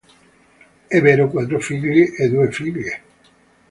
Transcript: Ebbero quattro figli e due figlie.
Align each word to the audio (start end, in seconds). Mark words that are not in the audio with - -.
Ebbero 0.89 1.29
quattro 1.29 1.59
figli 1.59 2.11
e 2.17 2.27
due 2.27 2.51
figlie. 2.51 3.01